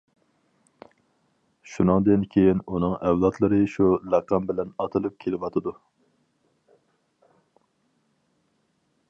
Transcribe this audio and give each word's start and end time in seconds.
شۇنىڭدىن 1.73 2.23
كېيىن 2.35 2.63
ئۇنىڭ 2.71 2.95
ئەۋلادلىرى 3.09 3.59
شۇ 3.75 3.91
لەقەم 4.15 4.49
بىلەن 4.53 4.73
ئاتىلىپ 4.87 5.21
كېلىۋاتىدۇ. 5.25 5.75